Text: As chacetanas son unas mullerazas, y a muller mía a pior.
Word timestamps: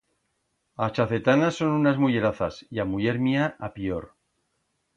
As 0.85 0.93
chacetanas 0.95 1.53
son 1.59 1.69
unas 1.81 1.99
mullerazas, 2.03 2.55
y 2.75 2.75
a 2.83 2.85
muller 2.91 3.17
mía 3.25 3.45
a 3.65 3.67
pior. 3.75 4.03